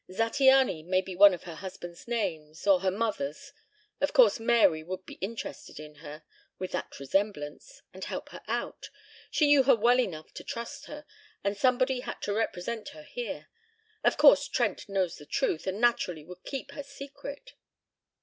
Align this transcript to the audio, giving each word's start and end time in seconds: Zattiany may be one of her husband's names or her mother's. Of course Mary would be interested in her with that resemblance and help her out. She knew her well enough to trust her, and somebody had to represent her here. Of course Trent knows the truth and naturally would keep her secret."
Zattiany 0.09 0.83
may 0.83 1.01
be 1.01 1.15
one 1.15 1.31
of 1.31 1.43
her 1.43 1.53
husband's 1.53 2.07
names 2.07 2.65
or 2.65 2.79
her 2.79 2.89
mother's. 2.89 3.53
Of 3.99 4.13
course 4.13 4.39
Mary 4.39 4.81
would 4.83 5.05
be 5.05 5.19
interested 5.21 5.79
in 5.79 5.97
her 5.97 6.23
with 6.57 6.71
that 6.71 6.99
resemblance 6.99 7.83
and 7.93 8.03
help 8.03 8.29
her 8.29 8.41
out. 8.47 8.89
She 9.29 9.45
knew 9.45 9.61
her 9.61 9.75
well 9.75 9.99
enough 9.99 10.33
to 10.33 10.43
trust 10.43 10.85
her, 10.87 11.05
and 11.43 11.55
somebody 11.55 11.99
had 11.99 12.19
to 12.23 12.33
represent 12.33 12.89
her 12.97 13.03
here. 13.03 13.45
Of 14.03 14.17
course 14.17 14.47
Trent 14.47 14.89
knows 14.89 15.17
the 15.17 15.27
truth 15.27 15.67
and 15.67 15.79
naturally 15.79 16.23
would 16.23 16.43
keep 16.45 16.71
her 16.71 16.81
secret." 16.81 17.53